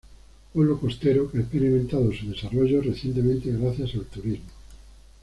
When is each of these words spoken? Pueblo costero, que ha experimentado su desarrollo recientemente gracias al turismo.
Pueblo 0.51 0.79
costero, 0.79 1.29
que 1.29 1.37
ha 1.37 1.41
experimentado 1.41 2.11
su 2.11 2.27
desarrollo 2.27 2.81
recientemente 2.81 3.51
gracias 3.51 3.93
al 3.93 4.05
turismo. 4.05 4.49